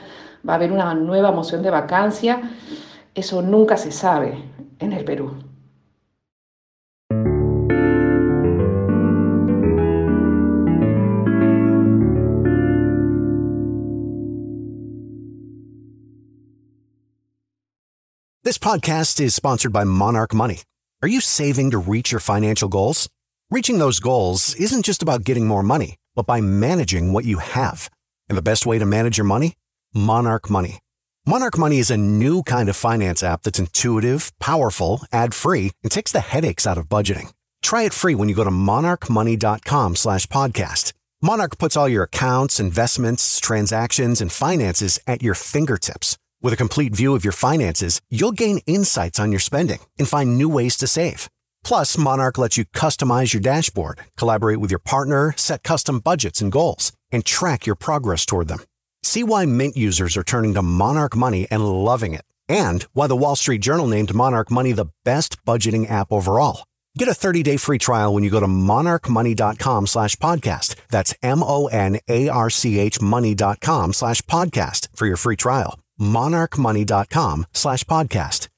¿Va 0.46 0.52
a 0.52 0.56
haber 0.56 0.70
una 0.70 0.94
nueva 0.94 1.32
moción 1.32 1.62
de 1.62 1.70
vacancia? 1.70 2.42
Eso 3.14 3.40
nunca 3.40 3.78
se 3.78 3.90
sabe 3.90 4.57
en 4.80 4.92
el 4.92 5.04
Perú. 5.04 5.42
This 18.44 18.56
podcast 18.56 19.20
is 19.20 19.34
sponsored 19.34 19.74
by 19.74 19.84
Monarch 19.84 20.32
Money. 20.32 20.62
Are 21.02 21.08
you 21.08 21.20
saving 21.20 21.70
to 21.72 21.78
reach 21.78 22.12
your 22.12 22.20
financial 22.20 22.68
goals? 22.68 23.06
Reaching 23.50 23.78
those 23.78 24.00
goals 24.00 24.54
isn't 24.54 24.84
just 24.84 25.02
about 25.02 25.22
getting 25.24 25.46
more 25.46 25.62
money, 25.62 25.96
but 26.16 26.26
by 26.26 26.40
managing 26.40 27.12
what 27.12 27.26
you 27.26 27.38
have. 27.38 27.90
And 28.28 28.38
the 28.38 28.42
best 28.42 28.64
way 28.64 28.78
to 28.78 28.86
manage 28.86 29.18
your 29.18 29.26
money? 29.26 29.54
Monarch 29.92 30.48
Money. 30.48 30.78
Monarch 31.28 31.58
Money 31.58 31.78
is 31.78 31.90
a 31.90 31.96
new 31.98 32.42
kind 32.42 32.70
of 32.70 32.74
finance 32.74 33.22
app 33.22 33.42
that's 33.42 33.58
intuitive, 33.58 34.32
powerful, 34.38 35.02
ad-free, 35.12 35.72
and 35.82 35.92
takes 35.92 36.10
the 36.10 36.20
headaches 36.20 36.66
out 36.66 36.78
of 36.78 36.88
budgeting. 36.88 37.34
Try 37.60 37.82
it 37.82 37.92
free 37.92 38.14
when 38.14 38.30
you 38.30 38.34
go 38.34 38.44
to 38.44 38.50
monarchmoney.com 38.50 39.96
slash 39.96 40.26
podcast. 40.28 40.94
Monarch 41.20 41.58
puts 41.58 41.76
all 41.76 41.86
your 41.86 42.04
accounts, 42.04 42.58
investments, 42.58 43.38
transactions, 43.40 44.22
and 44.22 44.32
finances 44.32 44.98
at 45.06 45.22
your 45.22 45.34
fingertips. 45.34 46.16
With 46.40 46.54
a 46.54 46.62
complete 46.64 46.94
view 46.94 47.14
of 47.14 47.24
your 47.24 47.34
finances, 47.34 48.00
you'll 48.08 48.32
gain 48.32 48.60
insights 48.66 49.20
on 49.20 49.30
your 49.30 49.38
spending 49.38 49.80
and 49.98 50.08
find 50.08 50.38
new 50.38 50.48
ways 50.48 50.78
to 50.78 50.86
save. 50.86 51.28
Plus, 51.62 51.98
Monarch 51.98 52.38
lets 52.38 52.56
you 52.56 52.64
customize 52.64 53.34
your 53.34 53.42
dashboard, 53.42 54.00
collaborate 54.16 54.60
with 54.60 54.70
your 54.70 54.78
partner, 54.78 55.34
set 55.36 55.62
custom 55.62 56.00
budgets 56.00 56.40
and 56.40 56.50
goals, 56.50 56.92
and 57.12 57.26
track 57.26 57.66
your 57.66 57.76
progress 57.76 58.24
toward 58.24 58.48
them. 58.48 58.60
See 59.02 59.22
why 59.24 59.46
Mint 59.46 59.76
users 59.76 60.16
are 60.16 60.22
turning 60.22 60.54
to 60.54 60.62
Monarch 60.62 61.16
Money 61.16 61.46
and 61.50 61.64
loving 61.64 62.14
it, 62.14 62.24
and 62.48 62.82
why 62.92 63.06
the 63.06 63.16
Wall 63.16 63.36
Street 63.36 63.60
Journal 63.62 63.86
named 63.86 64.14
Monarch 64.14 64.50
Money 64.50 64.72
the 64.72 64.90
best 65.04 65.44
budgeting 65.44 65.90
app 65.90 66.12
overall. 66.12 66.64
Get 66.98 67.08
a 67.08 67.12
30-day 67.12 67.58
free 67.58 67.78
trial 67.78 68.12
when 68.12 68.24
you 68.24 68.30
go 68.30 68.40
to 68.40 68.46
monarchmoney.com 68.46 69.86
slash 69.86 70.16
podcast. 70.16 70.74
That's 70.90 71.14
M-O-N-A-R-C-H 71.22 73.00
money.com 73.00 73.92
slash 73.92 74.22
podcast 74.22 74.88
for 74.96 75.06
your 75.06 75.16
free 75.16 75.36
trial. 75.36 75.78
monarchmoney.com 76.00 77.46
slash 77.52 77.84
podcast. 77.84 78.48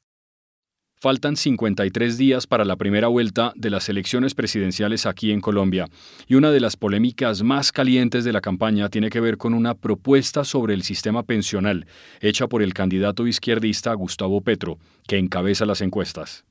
Faltan 1.03 1.35
53 1.35 2.19
días 2.19 2.47
para 2.47 2.67
la 2.67 2.77
primera 2.77 3.09
vuelta 3.09 3.55
de 3.57 3.71
las 3.71 3.89
elecciones 3.89 4.35
presidenciales 4.35 5.07
aquí 5.07 5.33
en 5.33 5.41
Colombia, 5.41 5.89
y 6.27 6.35
una 6.35 6.51
de 6.51 6.61
las 6.61 6.77
polémicas 6.77 7.43
más 7.43 7.73
calientes 7.73 8.23
de 8.23 8.35
la 8.35 8.43
campaña 8.43 8.91
tiene 8.91 9.09
que 9.09 9.21
ver 9.21 9.39
con 9.39 9.55
una 9.55 9.73
propuesta 9.73 10.45
sobre 10.45 10.75
el 10.75 10.83
sistema 10.83 11.23
pensional, 11.23 11.87
hecha 12.21 12.49
por 12.49 12.63
el 12.63 12.75
candidato 12.75 13.27
izquierdista 13.27 13.95
Gustavo 13.95 14.43
Petro, 14.43 14.77
que 15.09 15.17
encabeza 15.17 15.65
las 15.65 15.81
encuestas. 15.81 16.45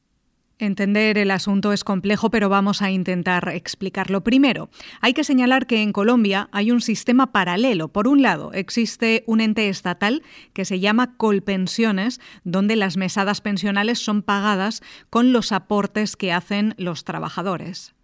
Entender 0.60 1.18
el 1.18 1.32
asunto 1.32 1.72
es 1.72 1.86
complejo, 1.86 2.30
pero 2.30 2.50
vamos 2.50 2.82
a 2.82 2.92
intentar 2.92 3.48
explicarlo. 3.54 4.26
Primero, 4.26 4.70
hay 5.00 5.14
que 5.14 5.24
señalar 5.24 5.68
que 5.68 5.82
en 5.82 5.94
Colombia 5.94 6.50
hay 6.52 6.72
un 6.72 6.82
sistema 6.82 7.32
paralelo. 7.32 7.88
Por 7.88 8.10
un 8.10 8.22
lado, 8.22 8.52
existe 8.52 9.24
un 9.26 9.40
ente 9.40 9.70
estatal 9.70 10.22
que 10.52 10.66
se 10.66 10.82
llama 10.82 11.16
Colpensiones, 11.16 12.20
donde 12.44 12.76
las 12.76 12.98
mesadas 12.98 13.40
pensionales 13.40 14.00
son 14.00 14.22
pagadas 14.22 14.82
con 15.10 15.32
los 15.32 15.54
aportes 15.54 16.18
que 16.18 16.34
hacen 16.34 16.76
los 16.78 17.06
trabajadores. 17.06 17.96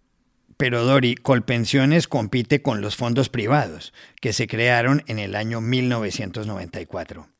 Pero 0.56 0.84
Dori, 0.84 1.14
Colpensiones 1.14 2.08
compite 2.08 2.62
con 2.62 2.80
los 2.80 2.96
fondos 2.96 3.28
privados, 3.28 3.92
que 4.22 4.32
se 4.32 4.46
crearon 4.46 5.02
en 5.06 5.18
el 5.18 5.34
año 5.34 5.60
1994. 5.60 7.35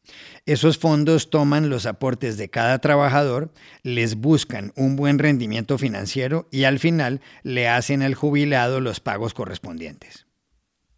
Esos 0.47 0.79
fondos 0.79 1.31
toman 1.31 1.71
los 1.71 1.87
aportes 1.87 2.37
de 2.37 2.49
cada 2.49 2.79
trabajador, 2.79 3.53
les 3.83 4.17
buscan 4.17 4.73
un 4.77 4.97
buen 4.97 5.19
rendimiento 5.19 5.79
financiero 5.79 6.49
y 6.51 6.65
al 6.65 6.79
final 6.79 7.21
le 7.43 7.69
hacen 7.69 8.03
al 8.03 8.15
jubilado 8.15 8.81
los 8.81 9.01
pagos 9.01 9.35
correspondientes. 9.35 10.27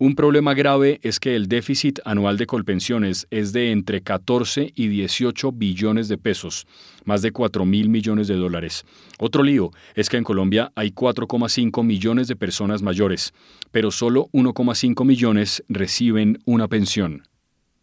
Un 0.00 0.15
problema 0.15 0.55
grave 0.55 1.00
es 1.03 1.19
que 1.19 1.35
el 1.35 1.49
déficit 1.49 1.99
anual 2.05 2.37
de 2.37 2.47
Colpensiones 2.47 3.27
es 3.33 3.53
de 3.53 3.73
entre 3.73 4.00
14 4.00 4.73
y 4.77 4.87
18 4.87 5.50
billones 5.50 6.07
de 6.07 6.17
pesos, 6.17 6.69
más 7.05 7.21
de 7.21 7.33
4 7.33 7.65
mil 7.65 7.88
millones 7.88 8.29
de 8.29 8.37
dólares. 8.37 8.85
Otro 9.19 9.43
lío 9.43 9.73
es 9.97 10.09
que 10.09 10.17
en 10.17 10.23
Colombia 10.23 10.71
hay 10.77 10.93
4,5 10.93 11.83
millones 11.83 12.29
de 12.29 12.37
personas 12.37 12.81
mayores, 12.81 13.35
pero 13.73 13.91
solo 13.91 14.29
1,5 14.33 15.05
millones 15.05 15.65
reciben 15.69 16.38
una 16.45 16.69
pensión. 16.69 17.25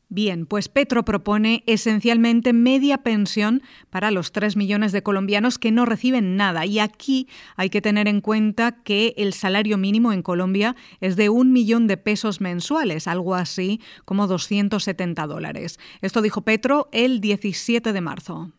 Bien, 0.10 0.46
pues 0.46 0.70
Petro 0.70 1.04
propone 1.04 1.64
esencialmente 1.66 2.54
media 2.54 3.00
pensión 3.00 3.64
para 3.90 4.12
los 4.12 4.32
3 4.32 4.56
millones 4.56 4.92
de 4.92 5.02
colombianos 5.02 5.58
que 5.58 5.72
no 5.72 5.86
reciben 5.86 6.36
nada. 6.38 6.66
Y 6.66 6.78
aquí 6.78 7.28
hay 7.56 7.72
que 7.72 7.82
tener 7.82 8.08
en 8.08 8.22
cuenta 8.22 8.84
que 8.84 9.16
el 9.18 9.34
salario 9.34 9.80
mínimo 9.80 10.14
en 10.14 10.22
Colombia 10.22 10.76
es 11.02 11.16
de 11.16 11.30
un 11.30 11.52
millón 11.52 11.88
de 11.88 11.98
pesos 11.98 12.40
mensuales, 12.40 13.08
algo 13.08 13.34
así 13.34 13.82
como 14.06 14.28
270 14.28 15.26
dólares. 15.26 15.80
Esto 16.02 16.22
dijo 16.22 16.42
Petro 16.42 16.88
el 16.92 17.20
17 17.20 17.92
de 17.92 18.02
marzo. 18.02 18.52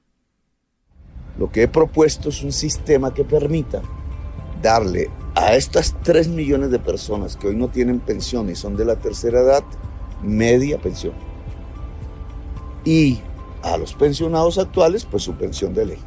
Lo 1.39 1.53
que 1.53 1.65
he 1.65 1.69
propuesto 1.69 2.31
es 2.31 2.43
un 2.43 2.53
sistema 2.53 3.15
que 3.15 3.23
permita 3.23 3.83
darle 4.61 5.11
a 5.37 5.55
estas 5.55 5.95
3 6.03 6.29
millones 6.29 6.73
de 6.73 6.81
personas 6.81 7.37
que 7.37 7.49
hoy 7.49 7.57
no 7.57 7.69
tienen 7.69 8.01
pensión 8.01 8.51
y 8.51 8.57
son 8.57 8.77
de 8.77 8.85
la 8.85 8.97
tercera 8.97 9.41
edad, 9.41 9.63
media 10.23 10.79
pensión 10.79 11.36
y 12.87 13.21
a 13.63 13.77
los 13.77 13.93
pensionados 13.93 14.57
actuales, 14.57 15.05
pues 15.05 15.23
su 15.23 15.35
pensión 15.35 15.75
de 15.75 15.85
ley. 15.85 15.99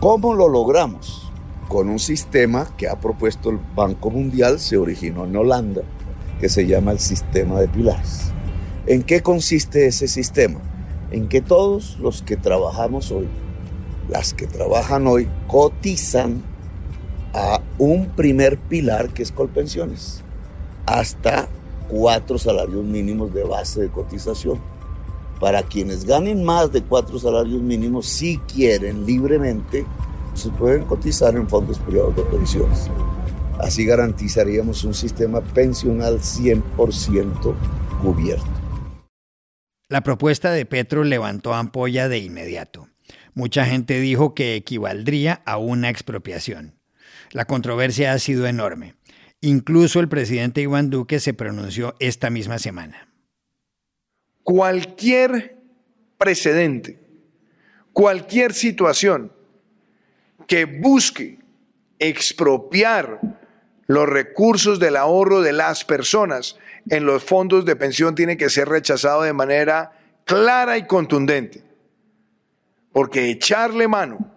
¿Cómo 0.00 0.34
lo 0.34 0.48
logramos? 0.48 1.32
Con 1.68 1.88
un 1.88 1.98
sistema 1.98 2.68
que 2.76 2.88
ha 2.88 3.00
propuesto 3.00 3.48
el 3.48 3.58
Banco 3.74 4.10
Mundial, 4.10 4.58
se 4.58 4.76
originó 4.76 5.24
en 5.24 5.34
Holanda, 5.34 5.82
que 6.40 6.50
se 6.50 6.66
llama 6.66 6.92
el 6.92 6.98
sistema 6.98 7.58
de 7.58 7.68
pilares. 7.68 8.32
¿En 8.86 9.02
qué 9.02 9.22
consiste 9.22 9.86
ese 9.86 10.08
sistema? 10.08 10.60
en 11.10 11.28
que 11.28 11.40
todos 11.40 11.98
los 12.00 12.22
que 12.22 12.36
trabajamos 12.36 13.10
hoy, 13.10 13.28
las 14.08 14.34
que 14.34 14.46
trabajan 14.46 15.06
hoy, 15.06 15.28
cotizan 15.46 16.42
a 17.34 17.60
un 17.78 18.06
primer 18.08 18.58
pilar 18.58 19.10
que 19.10 19.22
es 19.22 19.32
Colpensiones, 19.32 20.22
hasta 20.86 21.48
cuatro 21.88 22.38
salarios 22.38 22.84
mínimos 22.84 23.32
de 23.32 23.44
base 23.44 23.82
de 23.82 23.88
cotización. 23.88 24.60
Para 25.40 25.62
quienes 25.62 26.04
ganen 26.04 26.44
más 26.44 26.72
de 26.72 26.82
cuatro 26.82 27.18
salarios 27.18 27.62
mínimos, 27.62 28.06
si 28.06 28.38
quieren 28.38 29.06
libremente, 29.06 29.86
se 30.34 30.50
pueden 30.50 30.84
cotizar 30.84 31.36
en 31.36 31.48
fondos 31.48 31.78
privados 31.78 32.16
de 32.16 32.22
pensiones. 32.24 32.90
Así 33.58 33.84
garantizaríamos 33.84 34.84
un 34.84 34.94
sistema 34.94 35.40
pensional 35.40 36.18
100% 36.20 37.54
cubierto. 38.02 38.46
La 39.88 40.02
propuesta 40.02 40.50
de 40.52 40.66
Petro 40.66 41.02
levantó 41.02 41.54
ampolla 41.54 42.08
de 42.08 42.18
inmediato. 42.18 42.88
Mucha 43.34 43.64
gente 43.64 44.00
dijo 44.00 44.34
que 44.34 44.54
equivaldría 44.54 45.42
a 45.46 45.56
una 45.56 45.88
expropiación. 45.88 46.74
La 47.30 47.46
controversia 47.46 48.12
ha 48.12 48.18
sido 48.18 48.46
enorme. 48.46 48.94
Incluso 49.40 50.00
el 50.00 50.08
presidente 50.08 50.60
Iván 50.60 50.90
Duque 50.90 51.20
se 51.20 51.32
pronunció 51.32 51.94
esta 52.00 52.28
misma 52.28 52.58
semana. 52.58 53.07
Cualquier 54.48 55.58
precedente, 56.16 56.98
cualquier 57.92 58.54
situación 58.54 59.30
que 60.46 60.64
busque 60.64 61.38
expropiar 61.98 63.20
los 63.86 64.08
recursos 64.08 64.80
del 64.80 64.96
ahorro 64.96 65.42
de 65.42 65.52
las 65.52 65.84
personas 65.84 66.56
en 66.88 67.04
los 67.04 67.24
fondos 67.24 67.66
de 67.66 67.76
pensión 67.76 68.14
tiene 68.14 68.38
que 68.38 68.48
ser 68.48 68.70
rechazado 68.70 69.20
de 69.20 69.34
manera 69.34 69.92
clara 70.24 70.78
y 70.78 70.86
contundente. 70.86 71.62
Porque 72.90 73.28
echarle 73.28 73.86
mano 73.86 74.34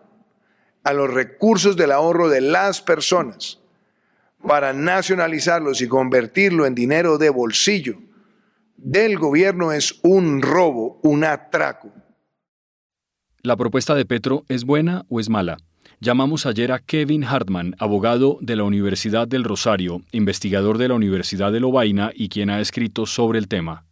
a 0.83 0.91
los 0.91 1.09
recursos 1.09 1.77
del 1.77 1.93
ahorro 1.93 2.27
de 2.27 2.41
las 2.41 2.81
personas 2.81 3.59
para 4.45 4.73
nacionalizarlos 4.73 5.81
y 5.81 5.87
convertirlo 5.87 6.65
en 6.65 6.75
dinero 6.75 7.17
de 7.17 7.29
bolsillo 7.29 8.10
del 8.83 9.17
gobierno 9.17 9.71
es 9.71 9.99
un 10.03 10.41
robo, 10.41 10.99
un 11.03 11.23
atraco. 11.23 11.91
¿La 13.43 13.55
propuesta 13.55 13.95
de 13.95 14.05
Petro 14.05 14.43
es 14.49 14.65
buena 14.65 15.05
o 15.09 15.19
es 15.19 15.29
mala? 15.29 15.57
Llamamos 15.99 16.47
ayer 16.47 16.71
a 16.71 16.79
Kevin 16.79 17.23
Hartman, 17.23 17.75
abogado 17.77 18.39
de 18.41 18.55
la 18.55 18.63
Universidad 18.63 19.27
del 19.27 19.43
Rosario, 19.43 20.01
investigador 20.11 20.79
de 20.79 20.87
la 20.87 20.95
Universidad 20.95 21.51
de 21.51 21.59
Lovaina 21.59 22.11
y 22.15 22.29
quien 22.29 22.49
ha 22.49 22.59
escrito 22.59 23.05
sobre 23.05 23.37
el 23.37 23.47
tema. 23.47 23.85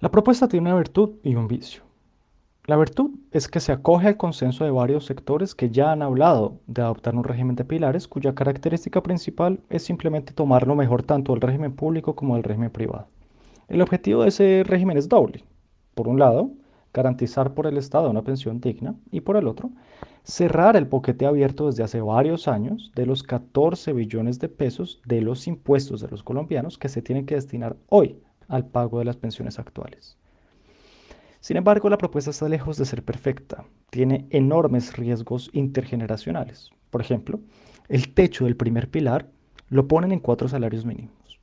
La 0.00 0.10
propuesta 0.10 0.46
tiene 0.46 0.68
una 0.68 0.76
virtud 0.76 1.16
y 1.22 1.34
un 1.34 1.48
vicio. 1.48 1.82
La 2.66 2.78
virtud 2.78 3.10
es 3.30 3.46
que 3.46 3.60
se 3.60 3.72
acoge 3.72 4.08
al 4.08 4.16
consenso 4.16 4.64
de 4.64 4.70
varios 4.70 5.04
sectores 5.04 5.54
que 5.54 5.68
ya 5.68 5.92
han 5.92 6.00
hablado 6.00 6.60
de 6.66 6.80
adoptar 6.80 7.14
un 7.14 7.22
régimen 7.22 7.56
de 7.56 7.64
pilares 7.66 8.08
cuya 8.08 8.34
característica 8.34 9.02
principal 9.02 9.60
es 9.68 9.82
simplemente 9.82 10.32
tomar 10.32 10.66
lo 10.66 10.74
mejor 10.74 11.02
tanto 11.02 11.32
del 11.32 11.42
régimen 11.42 11.74
público 11.74 12.16
como 12.16 12.36
del 12.36 12.42
régimen 12.42 12.70
privado. 12.70 13.06
El 13.68 13.82
objetivo 13.82 14.22
de 14.22 14.30
ese 14.30 14.62
régimen 14.64 14.96
es 14.96 15.10
doble. 15.10 15.44
Por 15.94 16.08
un 16.08 16.18
lado, 16.18 16.52
garantizar 16.94 17.52
por 17.52 17.66
el 17.66 17.76
Estado 17.76 18.08
una 18.08 18.22
pensión 18.22 18.62
digna 18.62 18.94
y 19.10 19.20
por 19.20 19.36
el 19.36 19.46
otro, 19.46 19.70
cerrar 20.22 20.74
el 20.74 20.86
boquete 20.86 21.26
abierto 21.26 21.66
desde 21.66 21.82
hace 21.82 22.00
varios 22.00 22.48
años 22.48 22.92
de 22.94 23.04
los 23.04 23.22
14 23.22 23.92
billones 23.92 24.38
de 24.38 24.48
pesos 24.48 25.02
de 25.04 25.20
los 25.20 25.46
impuestos 25.46 26.00
de 26.00 26.08
los 26.08 26.22
colombianos 26.22 26.78
que 26.78 26.88
se 26.88 27.02
tienen 27.02 27.26
que 27.26 27.34
destinar 27.34 27.76
hoy 27.90 28.18
al 28.48 28.64
pago 28.64 29.00
de 29.00 29.04
las 29.04 29.18
pensiones 29.18 29.58
actuales. 29.58 30.16
Sin 31.44 31.58
embargo, 31.58 31.90
la 31.90 31.98
propuesta 31.98 32.30
está 32.30 32.48
lejos 32.48 32.78
de 32.78 32.86
ser 32.86 33.02
perfecta. 33.02 33.66
Tiene 33.90 34.24
enormes 34.30 34.96
riesgos 34.96 35.50
intergeneracionales. 35.52 36.70
Por 36.88 37.02
ejemplo, 37.02 37.38
el 37.90 38.14
techo 38.14 38.46
del 38.46 38.56
primer 38.56 38.90
pilar 38.90 39.28
lo 39.68 39.86
ponen 39.86 40.12
en 40.12 40.20
cuatro 40.20 40.48
salarios 40.48 40.86
mínimos. 40.86 41.38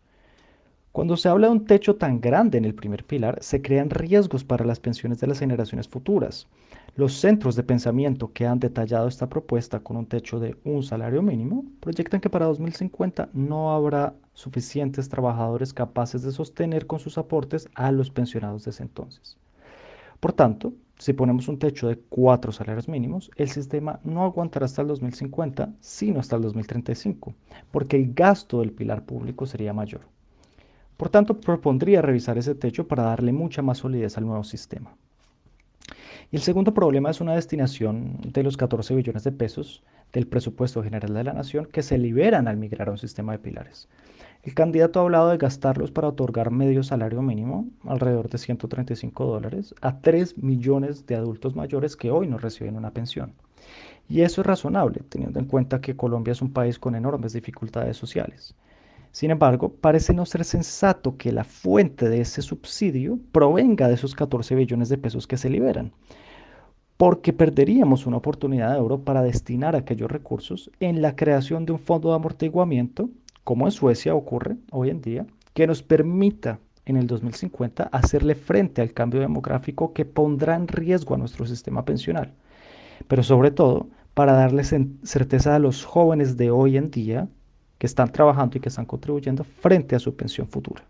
Cuando 0.92 1.18
se 1.18 1.30
habla 1.30 1.46
de 1.46 1.54
un 1.54 1.68
techo 1.68 1.98
tan 1.98 2.20
grande 2.20 2.58
en 2.58 2.66
el 2.66 2.74
primer 2.74 3.06
pilar, 3.06 3.38
se 3.44 3.62
crean 3.62 3.92
riesgos 3.92 4.44
para 4.44 4.66
las 4.66 4.80
pensiones 4.80 5.20
de 5.20 5.28
las 5.28 5.38
generaciones 5.38 5.88
futuras. 5.88 6.48
Los 6.96 7.14
centros 7.14 7.56
de 7.56 7.62
pensamiento 7.62 8.34
que 8.34 8.48
han 8.48 8.60
detallado 8.60 9.08
esta 9.08 9.30
propuesta 9.30 9.82
con 9.82 9.98
un 9.98 10.08
techo 10.08 10.40
de 10.40 10.58
un 10.64 10.82
salario 10.82 11.22
mínimo 11.22 11.64
proyectan 11.80 12.22
que 12.22 12.30
para 12.32 12.48
2050 12.48 13.30
no 13.34 13.72
habrá 13.72 14.16
suficientes 14.34 15.10
trabajadores 15.10 15.76
capaces 15.76 16.24
de 16.24 16.32
sostener 16.32 16.88
con 16.88 16.98
sus 16.98 17.20
aportes 17.20 17.70
a 17.76 17.92
los 17.92 18.10
pensionados 18.10 18.64
de 18.64 18.72
ese 18.72 18.82
entonces. 18.82 19.38
Por 20.22 20.34
tanto, 20.34 20.74
si 21.00 21.14
ponemos 21.14 21.48
un 21.48 21.58
techo 21.58 21.88
de 21.88 21.98
cuatro 21.98 22.52
salarios 22.52 22.88
mínimos, 22.88 23.32
el 23.38 23.50
sistema 23.50 24.00
no 24.04 24.24
aguantará 24.24 24.68
hasta 24.68 24.84
el 24.84 24.88
2050, 24.88 25.74
sino 25.80 26.20
hasta 26.20 26.36
el 26.36 26.44
2035, 26.44 27.34
porque 27.72 27.98
el 27.98 28.14
gasto 28.14 28.60
del 28.60 28.72
pilar 28.72 29.04
público 29.04 29.48
sería 29.48 29.74
mayor. 29.74 30.02
Por 30.96 31.10
tanto, 31.10 31.42
propondría 31.42 32.04
revisar 32.04 32.38
ese 32.38 32.54
techo 32.54 32.88
para 32.88 33.02
darle 33.02 33.34
mucha 33.34 33.64
más 33.64 33.80
solidez 33.80 34.16
al 34.16 34.28
nuevo 34.28 34.44
sistema. 34.44 34.96
Y 36.32 36.36
el 36.36 36.44
segundo 36.44 36.72
problema 36.72 37.10
es 37.10 37.20
una 37.20 37.34
destinación 37.34 38.20
de 38.22 38.44
los 38.44 38.56
14 38.56 38.94
billones 38.94 39.24
de 39.24 39.32
pesos 39.32 39.82
del 40.14 40.28
presupuesto 40.28 40.84
general 40.84 41.16
de 41.16 41.24
la 41.24 41.34
nación 41.34 41.66
que 41.66 41.82
se 41.82 41.98
liberan 41.98 42.48
al 42.48 42.58
migrar 42.58 42.90
a 42.90 42.92
un 42.92 43.00
sistema 43.00 43.32
de 43.32 43.40
pilares. 43.40 43.90
El 44.44 44.56
candidato 44.56 45.00
ha 45.00 45.04
hablado 45.04 45.30
de 45.30 45.38
gastarlos 45.38 45.92
para 45.92 46.08
otorgar 46.08 46.50
medio 46.50 46.82
salario 46.82 47.22
mínimo, 47.22 47.68
alrededor 47.86 48.28
de 48.28 48.40
135 48.40 49.26
dólares, 49.26 49.76
a 49.82 50.00
3 50.00 50.40
millones 50.40 51.06
de 51.06 51.16
adultos 51.16 51.56
mayores 51.56 51.96
que 51.96 52.10
hoy 52.10 52.28
no 52.28 52.40
reciben 52.40 52.76
una 52.76 52.90
pensión. 52.90 53.34
Y 54.10 54.22
eso 54.22 54.42
es 54.42 54.48
razonable, 54.48 55.02
teniendo 55.10 55.40
en 55.40 55.46
cuenta 55.46 55.80
que 55.80 55.96
Colombia 55.96 56.32
es 56.32 56.42
un 56.42 56.52
país 56.52 56.80
con 56.80 56.96
enormes 56.96 57.34
dificultades 57.34 57.98
sociales. 57.98 58.56
Sin 59.12 59.30
embargo, 59.30 59.76
parece 59.80 60.12
no 60.12 60.26
ser 60.26 60.44
sensato 60.44 61.18
que 61.18 61.32
la 61.32 61.44
fuente 61.44 62.10
de 62.10 62.22
ese 62.22 62.42
subsidio 62.42 63.20
provenga 63.32 63.88
de 63.88 63.94
esos 63.94 64.16
14 64.16 64.56
billones 64.56 64.90
de 64.90 64.98
pesos 64.98 65.28
que 65.28 65.38
se 65.38 65.52
liberan, 65.52 65.92
porque 66.98 67.32
perderíamos 67.32 68.08
una 68.08 68.18
oportunidad 68.18 68.74
de 68.74 68.80
oro 68.80 69.02
para 69.04 69.22
destinar 69.22 69.76
aquellos 69.76 70.10
recursos 70.10 70.72
en 70.80 71.02
la 71.02 71.16
creación 71.16 71.66
de 71.66 71.74
un 71.74 71.80
fondo 71.80 72.10
de 72.10 72.16
amortiguamiento 72.16 73.10
como 73.52 73.68
en 73.68 73.74
Suecia 73.74 74.16
ocurre 74.16 74.56
hoy 74.72 74.90
en 74.92 75.02
día, 75.02 75.26
que 75.54 75.68
nos 75.68 75.84
permita 75.84 76.62
en 76.86 76.96
el 76.96 77.06
2050 77.06 77.84
hacerle 77.92 78.34
frente 78.34 78.82
al 78.82 78.94
cambio 78.94 79.20
demográfico 79.20 79.92
que 79.92 80.06
pondrá 80.06 80.56
en 80.56 80.70
riesgo 80.70 81.16
a 81.16 81.18
nuestro 81.18 81.46
sistema 81.46 81.84
pensional. 81.84 82.32
Pero 83.10 83.24
sobre 83.24 83.52
todo, 83.52 83.90
para 84.14 84.32
darle 84.32 84.64
certeza 84.64 85.54
a 85.54 85.60
los 85.60 85.84
jóvenes 85.84 86.38
de 86.38 86.50
hoy 86.50 86.78
en 86.78 86.92
día 86.92 87.28
que 87.78 87.88
están 87.88 88.14
trabajando 88.14 88.58
y 88.58 88.62
que 88.62 88.70
están 88.70 88.86
contribuyendo 88.86 89.44
frente 89.44 89.98
a 89.98 90.00
su 90.00 90.16
pensión 90.16 90.48
futura. 90.48 90.86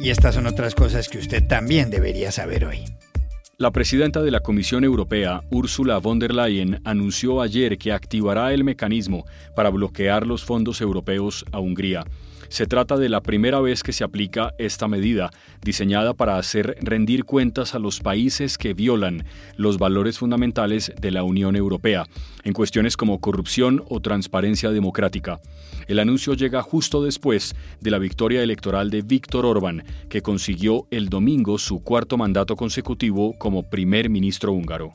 Y 0.00 0.08
estas 0.08 0.34
son 0.34 0.46
otras 0.46 0.74
cosas 0.74 1.10
que 1.10 1.18
usted 1.18 1.46
también 1.46 1.90
debería 1.90 2.32
saber 2.32 2.64
hoy. 2.64 2.86
La 3.58 3.70
presidenta 3.70 4.22
de 4.22 4.30
la 4.30 4.40
Comisión 4.40 4.82
Europea, 4.82 5.42
Ursula 5.50 5.98
von 5.98 6.18
der 6.18 6.34
Leyen, 6.34 6.80
anunció 6.84 7.42
ayer 7.42 7.76
que 7.76 7.92
activará 7.92 8.54
el 8.54 8.64
mecanismo 8.64 9.26
para 9.54 9.68
bloquear 9.68 10.26
los 10.26 10.42
fondos 10.42 10.80
europeos 10.80 11.44
a 11.52 11.60
Hungría. 11.60 12.02
Se 12.52 12.66
trata 12.66 12.98
de 12.98 13.08
la 13.08 13.22
primera 13.22 13.62
vez 13.62 13.82
que 13.82 13.94
se 13.94 14.04
aplica 14.04 14.52
esta 14.58 14.86
medida, 14.86 15.30
diseñada 15.62 16.12
para 16.12 16.36
hacer 16.36 16.76
rendir 16.82 17.24
cuentas 17.24 17.74
a 17.74 17.78
los 17.78 18.00
países 18.00 18.58
que 18.58 18.74
violan 18.74 19.24
los 19.56 19.78
valores 19.78 20.18
fundamentales 20.18 20.92
de 21.00 21.12
la 21.12 21.22
Unión 21.22 21.56
Europea, 21.56 22.04
en 22.44 22.52
cuestiones 22.52 22.98
como 22.98 23.22
corrupción 23.22 23.82
o 23.88 24.00
transparencia 24.00 24.70
democrática. 24.70 25.40
El 25.88 25.98
anuncio 25.98 26.34
llega 26.34 26.60
justo 26.60 27.02
después 27.02 27.56
de 27.80 27.90
la 27.90 27.98
victoria 27.98 28.42
electoral 28.42 28.90
de 28.90 29.00
Víctor 29.00 29.46
Orbán, 29.46 29.84
que 30.10 30.20
consiguió 30.20 30.86
el 30.90 31.08
domingo 31.08 31.56
su 31.56 31.82
cuarto 31.82 32.18
mandato 32.18 32.54
consecutivo 32.54 33.32
como 33.38 33.70
primer 33.70 34.10
ministro 34.10 34.52
húngaro. 34.52 34.92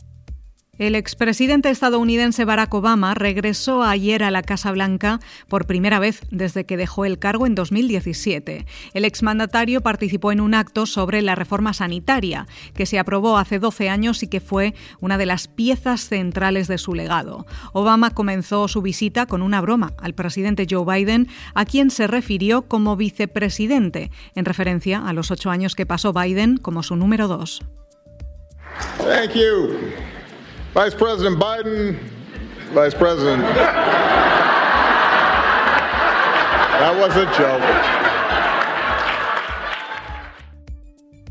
El 0.78 0.94
expresidente 0.94 1.72
estadounidense 1.72 2.46
Barack 2.46 2.72
Obama 2.76 3.16
regresó 3.16 3.82
ayer 3.82 4.24
a 4.24 4.30
la 4.30 4.44
Casa 4.44 4.72
Blanca 4.72 5.20
por 5.48 5.66
primera 5.66 5.98
vez 5.98 6.22
desde 6.30 6.68
que 6.68 6.78
dejó 6.78 7.06
el 7.06 7.18
cargo 7.18 7.48
en 7.48 7.56
2017. 7.56 8.68
El 8.94 9.06
exmandatario 9.06 9.82
participó 9.82 10.32
en 10.32 10.40
un 10.40 10.54
acto 10.54 10.86
sobre 10.86 11.24
la 11.24 11.34
reforma 11.34 11.74
sanitaria 11.74 12.46
que 12.76 12.86
se 12.86 13.00
aprobó 13.00 13.40
hace 13.40 13.58
12 13.58 13.90
años 13.90 14.22
y 14.22 14.28
que 14.28 14.40
fue 14.40 14.76
una 15.00 15.18
de 15.18 15.26
las 15.26 15.48
piezas 15.48 16.02
centrales 16.02 16.68
de 16.68 16.78
su 16.78 16.94
legado. 16.94 17.48
Obama 17.74 18.12
comenzó 18.12 18.68
su 18.68 18.84
visita 18.84 19.26
con 19.26 19.42
una 19.42 19.62
broma 19.62 19.94
al 19.98 20.14
presidente 20.14 20.68
Joe 20.70 20.86
Biden, 20.86 21.28
a 21.56 21.66
quien 21.66 21.90
se 21.90 22.06
refirió 22.06 22.68
como 22.68 22.96
vicepresidente, 22.96 24.12
en 24.36 24.46
referencia 24.46 25.08
a 25.08 25.14
los 25.14 25.32
ocho 25.32 25.50
años 25.50 25.74
que 25.74 25.88
pasó 25.88 26.14
Biden 26.14 26.58
como 26.58 26.84
su 26.84 26.96
número 26.96 27.28
dos. 27.28 27.64
Vice 30.78 30.96
President 30.96 31.40
Biden, 31.40 31.98
Vice 32.70 32.96
President. 32.96 33.44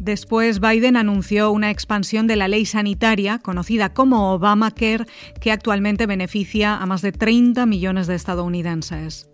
Después, 0.00 0.59
Biden 0.59 0.96
anunció 0.96 1.52
una 1.52 1.70
expansión 1.70 2.26
de 2.26 2.35
la 2.35 2.48
ley 2.48 2.66
sanitaria, 2.66 3.38
conocida 3.38 3.94
como 3.94 4.32
Obamacare, 4.32 5.06
que 5.40 5.52
actualmente 5.52 6.06
beneficia 6.06 6.76
a 6.78 6.87
más 6.87 7.02
de 7.02 7.12
30 7.12 7.66
millones 7.66 8.09
de 8.09 8.16
estadounidenses. 8.16 9.30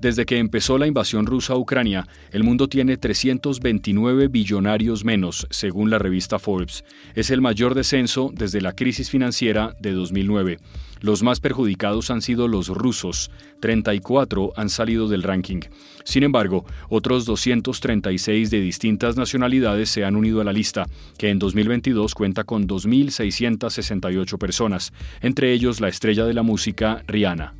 Desde 0.00 0.24
que 0.24 0.38
empezó 0.38 0.78
la 0.78 0.86
invasión 0.86 1.26
rusa 1.26 1.52
a 1.52 1.58
Ucrania, 1.58 2.08
el 2.32 2.42
mundo 2.42 2.68
tiene 2.68 2.96
329 2.96 4.28
billonarios 4.28 5.04
menos, 5.04 5.46
según 5.50 5.90
la 5.90 5.98
revista 5.98 6.38
Forbes. 6.38 6.84
Es 7.14 7.30
el 7.30 7.42
mayor 7.42 7.74
descenso 7.74 8.30
desde 8.32 8.62
la 8.62 8.72
crisis 8.74 9.10
financiera 9.10 9.76
de 9.78 9.92
2009. 9.92 10.58
Los 11.02 11.22
más 11.22 11.40
perjudicados 11.40 12.10
han 12.10 12.22
sido 12.22 12.48
los 12.48 12.68
rusos, 12.68 13.30
34 13.60 14.54
han 14.56 14.70
salido 14.70 15.06
del 15.06 15.22
ranking. 15.22 15.60
Sin 16.04 16.22
embargo, 16.22 16.64
otros 16.88 17.26
236 17.26 18.50
de 18.50 18.60
distintas 18.60 19.18
nacionalidades 19.18 19.90
se 19.90 20.06
han 20.06 20.16
unido 20.16 20.40
a 20.40 20.44
la 20.44 20.54
lista, 20.54 20.86
que 21.18 21.28
en 21.28 21.38
2022 21.38 22.14
cuenta 22.14 22.44
con 22.44 22.66
2.668 22.66 24.38
personas, 24.38 24.94
entre 25.20 25.52
ellos 25.52 25.80
la 25.80 25.88
estrella 25.88 26.24
de 26.24 26.34
la 26.34 26.42
música 26.42 27.02
Rihanna. 27.06 27.59